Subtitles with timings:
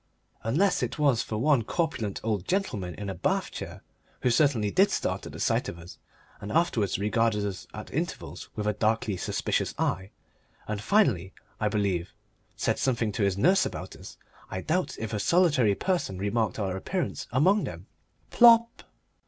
[0.41, 3.83] Unless it was for one corpulent old gentleman in a bath chair,
[4.23, 5.99] who certainly did start at the sight of us
[6.39, 10.09] and afterwards regarded us at intervals with a darkly suspicious eye,
[10.67, 12.15] and, finally, I believe,
[12.55, 14.17] said something to his nurse about us,
[14.49, 17.85] I doubt if a solitary person remarked our sudden appearance among them.
[18.31, 18.81] Plop!